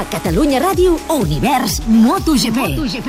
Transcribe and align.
A 0.00 0.04
Catalunya 0.08 0.56
Ràdio, 0.56 0.96
Univers 1.12 1.82
MotoGP. 1.84 2.56
MotoGP. 2.56 3.08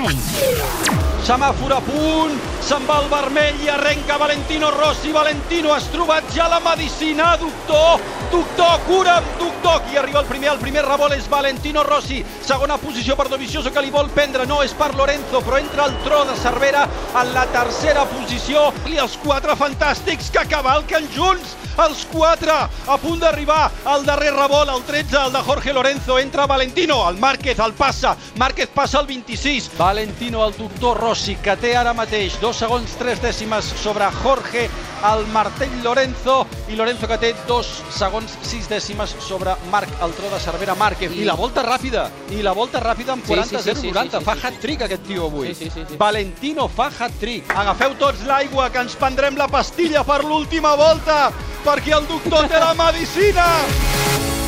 Semàfor 1.24 1.72
a 1.72 1.78
punt, 1.86 2.34
se'n 2.68 2.84
va 2.90 2.98
al 3.00 3.08
vermell 3.08 3.64
i 3.64 3.70
arrenca 3.72 4.18
Valentino 4.20 4.74
Rossi. 4.76 5.14
Valentino, 5.16 5.72
has 5.72 5.88
trobat 5.94 6.28
ja 6.36 6.50
la 6.52 6.60
medicina, 6.60 7.38
doctor? 7.40 8.04
Doctor, 8.32 8.80
cura'm, 8.88 9.26
doctor! 9.38 9.82
Qui 9.90 9.98
arriba 9.98 10.22
el 10.22 10.26
primer, 10.26 10.52
el 10.54 10.60
primer 10.60 10.86
revolt 10.86 11.18
és 11.18 11.28
Valentino 11.30 11.84
Rossi. 11.84 12.22
Segona 12.48 12.78
posició 12.80 13.18
per 13.20 13.28
Dovizioso, 13.28 13.74
que 13.76 13.84
li 13.84 13.92
vol 13.92 14.08
prendre. 14.16 14.46
No, 14.48 14.62
és 14.64 14.72
per 14.78 14.94
Lorenzo, 14.96 15.42
però 15.44 15.60
entra 15.60 15.90
el 15.90 15.98
tro 16.06 16.24
de 16.30 16.38
Cervera 16.40 16.86
en 17.12 17.34
la 17.36 17.44
tercera 17.52 18.06
posició. 18.08 18.70
I 18.88 19.02
els 19.04 19.18
quatre 19.20 19.58
fantàstics 19.60 20.32
que 20.32 20.48
cavalquen 20.48 21.12
junts 21.16 21.58
els 21.80 22.04
quatre 22.12 22.52
a 22.52 22.98
punt 23.02 23.20
d'arribar 23.22 23.72
al 23.88 24.04
darrer 24.06 24.32
revolt, 24.36 24.70
el 24.70 24.84
13, 24.84 25.18
el 25.26 25.34
de 25.34 25.42
Jorge 25.48 25.74
Lorenzo, 25.74 26.20
entra 26.20 26.46
Valentino, 26.46 27.08
el 27.10 27.18
Márquez 27.18 27.60
el 27.60 27.74
passa, 27.74 28.16
Márquez 28.36 28.70
passa 28.74 29.00
el 29.00 29.08
26, 29.08 29.72
Valentino, 29.78 30.46
el 30.46 30.56
doctor 30.58 31.00
Rossi, 31.00 31.36
que 31.42 31.56
té 31.58 31.76
ara 31.78 31.94
mateix 31.98 32.38
dos 32.42 32.60
segons, 32.62 32.98
tres 33.00 33.22
dècimes 33.24 33.72
sobre 33.82 34.10
Jorge, 34.22 34.68
el 35.12 35.26
martell 35.34 35.74
Lorenzo, 35.84 36.46
i 36.70 36.78
Lorenzo 36.78 37.08
que 37.10 37.18
té 37.18 37.34
dos 37.48 37.70
segons, 37.90 38.21
sis 38.44 38.68
dècimes 38.70 39.16
sobre 39.20 39.56
Marc, 39.72 39.90
el 40.04 40.14
tro 40.18 40.30
de 40.32 40.40
Cervera 40.40 40.76
Márquez. 40.76 41.14
I 41.16 41.26
la 41.28 41.36
volta 41.40 41.64
ràpida, 41.66 42.10
i 42.32 42.42
la 42.46 42.54
volta 42.58 42.82
ràpida 42.84 43.16
amb 43.16 43.26
40 43.28 43.62
Sí, 43.62 43.64
sí, 43.64 43.64
sí, 43.64 43.88
0 43.92 43.94
90 43.94 44.12
sí, 44.12 44.18
sí, 44.20 44.26
fa 44.26 44.36
sí, 44.36 44.42
sí. 44.42 44.48
hat-trick 44.48 44.86
aquest 44.88 45.08
tio 45.08 45.26
avui. 45.30 45.54
Sí, 45.54 45.66
sí, 45.66 45.72
sí, 45.74 45.86
sí. 45.90 45.98
Valentino 46.02 46.68
fa 46.68 46.92
hat-trick. 46.92 47.56
Agafeu 47.56 47.96
tots 48.02 48.26
l'aigua, 48.28 48.70
que 48.70 48.84
ens 48.84 48.96
prendrem 48.96 49.38
la 49.40 49.48
pastilla 49.48 50.04
per 50.08 50.24
l'última 50.26 50.76
volta, 50.76 51.32
perquè 51.66 51.98
el 51.98 52.08
doctor 52.10 52.48
té 52.52 52.60
la 52.62 52.74
medicina! 52.78 54.41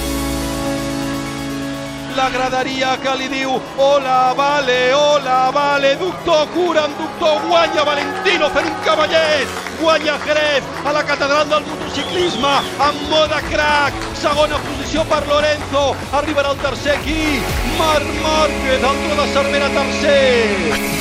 La 2.16 2.30
graderia 2.30 2.92
que 3.02 3.14
li 3.18 3.28
diu 3.32 3.56
Hola, 3.82 4.34
vale, 4.38 4.94
hola, 4.94 5.50
vale, 5.52 5.96
doctor, 5.98 6.46
cura'm, 6.54 6.92
doctor, 7.00 7.40
guanya 7.48 7.84
Valentino 7.88 8.50
fent 8.54 8.68
un 8.70 8.76
cavallet, 8.86 9.56
guanya 9.80 10.20
Jerez 10.22 10.64
a 10.86 10.94
la 10.94 11.02
catedral 11.10 11.50
del 11.50 11.66
motociclisme 11.66 12.52
amb 12.86 13.02
moda 13.10 13.42
crack, 13.50 13.98
segona 14.22 14.62
posició 14.68 15.08
per 15.10 15.24
Lorenzo, 15.28 15.84
arribarà 16.20 16.54
el 16.54 16.62
tercer 16.62 17.00
aquí, 17.00 17.42
Marc 17.80 18.14
Márquez, 18.22 18.86
el 18.92 19.02
tro 19.08 19.18
de 19.18 19.28
Cervera 19.34 19.72
tercer. 19.80 20.94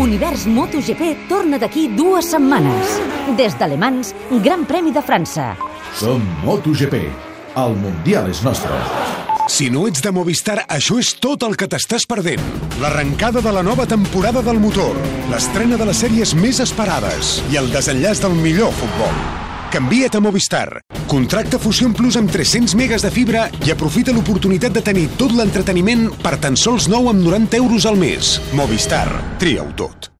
Univers 0.00 0.46
MotoGP 0.46 1.28
torna 1.28 1.60
d'aquí 1.60 1.88
dues 1.92 2.32
setmanes. 2.32 2.96
Des 3.36 3.52
d'Alemans, 3.60 4.14
Gran 4.40 4.64
Premi 4.64 4.96
de 4.96 5.04
França. 5.04 5.52
Som 5.92 6.24
MotoGP. 6.44 7.04
El 7.58 7.74
Mundial 7.82 8.30
és 8.30 8.44
nostre. 8.46 8.76
Si 9.48 9.70
no 9.72 9.86
ets 9.88 10.02
de 10.04 10.12
Movistar, 10.12 10.60
això 10.68 10.98
és 11.00 11.14
tot 11.24 11.42
el 11.46 11.56
que 11.58 11.66
t'estàs 11.72 12.04
perdent. 12.06 12.42
L'arrencada 12.82 13.40
de 13.40 13.52
la 13.56 13.62
nova 13.64 13.86
temporada 13.88 14.42
del 14.44 14.60
motor, 14.60 14.94
l'estrena 15.32 15.78
de 15.80 15.86
les 15.88 16.02
sèries 16.04 16.34
més 16.36 16.60
esperades 16.60 17.38
i 17.48 17.56
el 17.56 17.72
desenllaç 17.72 18.20
del 18.22 18.36
millor 18.36 18.74
futbol. 18.76 19.16
Canvia't 19.72 20.20
a 20.20 20.22
Movistar. 20.24 20.82
Contracta 21.08 21.58
Fusion 21.60 21.96
Plus 21.96 22.20
amb 22.20 22.30
300 22.32 22.76
megas 22.76 23.04
de 23.04 23.10
fibra 23.12 23.48
i 23.64 23.72
aprofita 23.72 24.12
l'oportunitat 24.12 24.76
de 24.76 24.84
tenir 24.84 25.08
tot 25.16 25.32
l'entreteniment 25.32 26.10
per 26.22 26.36
tan 26.44 26.56
sols 26.56 26.88
9 26.92 27.16
amb 27.16 27.24
90 27.24 27.60
euros 27.64 27.88
al 27.88 27.96
mes. 28.00 28.36
Movistar. 28.52 29.08
Tria-ho 29.40 29.72
tot. 29.76 30.12